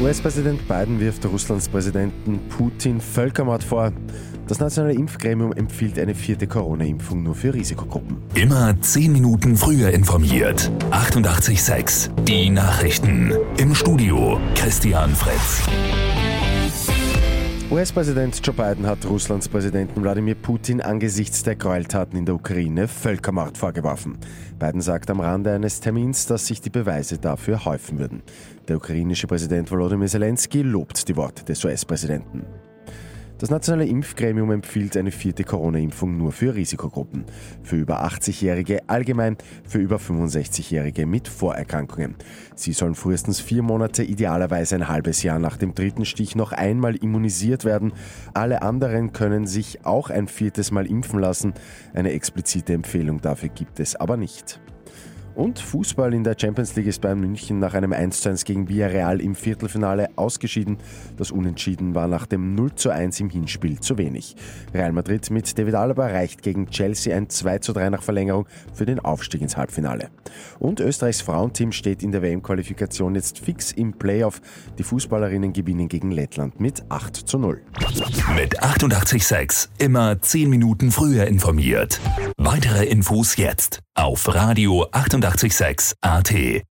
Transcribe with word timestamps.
US-Präsident 0.00 0.66
Biden 0.66 0.98
wirft 0.98 1.26
Russlands 1.26 1.68
Präsidenten 1.68 2.40
Putin 2.48 3.00
Völkermord 3.02 3.62
vor. 3.62 3.92
Das 4.48 4.58
nationale 4.58 4.94
Impfgremium 4.94 5.52
empfiehlt 5.52 5.98
eine 5.98 6.14
vierte 6.14 6.46
Corona-Impfung 6.46 7.22
nur 7.22 7.34
für 7.34 7.52
Risikogruppen. 7.52 8.16
Immer 8.34 8.80
zehn 8.80 9.12
Minuten 9.12 9.56
früher 9.56 9.90
informiert. 9.90 10.70
88,6. 10.90 12.08
Die 12.24 12.48
Nachrichten. 12.48 13.34
Im 13.58 13.74
Studio 13.74 14.40
Christian 14.54 15.10
Fritz. 15.14 15.68
US-Präsident 17.70 18.44
Joe 18.44 18.52
Biden 18.52 18.84
hat 18.84 19.06
Russlands 19.06 19.48
Präsidenten 19.48 20.02
Wladimir 20.02 20.34
Putin 20.34 20.80
angesichts 20.80 21.44
der 21.44 21.54
Gräueltaten 21.54 22.18
in 22.18 22.26
der 22.26 22.34
Ukraine 22.34 22.88
Völkermord 22.88 23.56
vorgeworfen. 23.56 24.18
Biden 24.58 24.80
sagt 24.80 25.08
am 25.08 25.20
Rande 25.20 25.52
eines 25.52 25.78
Termins, 25.78 26.26
dass 26.26 26.48
sich 26.48 26.60
die 26.60 26.68
Beweise 26.68 27.18
dafür 27.18 27.64
häufen 27.64 28.00
würden. 28.00 28.24
Der 28.66 28.76
ukrainische 28.76 29.28
Präsident 29.28 29.70
Volodymyr 29.70 30.08
Zelensky 30.08 30.62
lobt 30.62 31.06
die 31.06 31.14
Worte 31.14 31.44
des 31.44 31.64
US-Präsidenten. 31.64 32.44
Das 33.40 33.48
nationale 33.48 33.86
Impfgremium 33.86 34.50
empfiehlt 34.50 34.98
eine 34.98 35.10
vierte 35.10 35.44
Corona-Impfung 35.44 36.14
nur 36.14 36.30
für 36.30 36.54
Risikogruppen. 36.54 37.24
Für 37.62 37.76
über 37.76 38.04
80-Jährige 38.04 38.86
allgemein, 38.86 39.38
für 39.66 39.78
über 39.78 39.96
65-Jährige 39.96 41.06
mit 41.06 41.26
Vorerkrankungen. 41.26 42.16
Sie 42.54 42.74
sollen 42.74 42.94
frühestens 42.94 43.40
vier 43.40 43.62
Monate, 43.62 44.02
idealerweise 44.02 44.74
ein 44.74 44.88
halbes 44.88 45.22
Jahr 45.22 45.38
nach 45.38 45.56
dem 45.56 45.74
dritten 45.74 46.04
Stich 46.04 46.36
noch 46.36 46.52
einmal 46.52 46.96
immunisiert 46.96 47.64
werden. 47.64 47.94
Alle 48.34 48.60
anderen 48.60 49.14
können 49.14 49.46
sich 49.46 49.86
auch 49.86 50.10
ein 50.10 50.28
viertes 50.28 50.70
Mal 50.70 50.86
impfen 50.86 51.18
lassen. 51.18 51.54
Eine 51.94 52.12
explizite 52.12 52.74
Empfehlung 52.74 53.22
dafür 53.22 53.48
gibt 53.48 53.80
es 53.80 53.96
aber 53.96 54.18
nicht. 54.18 54.60
Und 55.34 55.58
Fußball 55.58 56.12
in 56.12 56.24
der 56.24 56.36
Champions 56.38 56.74
League 56.76 56.86
ist 56.86 57.00
Bayern 57.00 57.20
München 57.20 57.58
nach 57.58 57.74
einem 57.74 57.92
1:1 57.92 58.44
gegen 58.44 58.68
Villarreal 58.68 59.20
im 59.20 59.34
Viertelfinale 59.34 60.08
ausgeschieden. 60.16 60.78
Das 61.16 61.30
Unentschieden 61.30 61.94
war 61.94 62.08
nach 62.08 62.26
dem 62.26 62.54
0:1 62.54 63.20
im 63.20 63.30
Hinspiel 63.30 63.80
zu 63.80 63.96
wenig. 63.96 64.36
Real 64.74 64.92
Madrid 64.92 65.30
mit 65.30 65.58
David 65.58 65.74
Alaba 65.74 66.06
reicht 66.06 66.42
gegen 66.42 66.68
Chelsea 66.68 67.16
ein 67.16 67.28
2:3 67.28 67.90
nach 67.90 68.02
Verlängerung 68.02 68.46
für 68.74 68.86
den 68.86 68.98
Aufstieg 68.98 69.40
ins 69.40 69.56
Halbfinale. 69.56 70.10
Und 70.58 70.80
Österreichs 70.80 71.20
Frauenteam 71.20 71.72
steht 71.72 72.02
in 72.02 72.12
der 72.12 72.22
WM-Qualifikation 72.22 73.14
jetzt 73.14 73.38
fix 73.38 73.72
im 73.72 73.92
Playoff. 73.92 74.40
Die 74.78 74.82
Fußballerinnen 74.82 75.52
gewinnen 75.52 75.88
gegen 75.88 76.10
Lettland 76.10 76.60
mit 76.60 76.82
8:0. 76.90 77.58
Mit 78.36 78.62
88,6 78.62 79.70
immer 79.78 80.20
10 80.20 80.50
Minuten 80.50 80.90
früher 80.90 81.26
informiert. 81.26 82.00
Weitere 82.36 82.84
Infos 82.84 83.36
jetzt 83.36 83.80
auf 83.94 84.34
Radio 84.34 84.86
886 85.20 85.94
AT. 86.02 86.69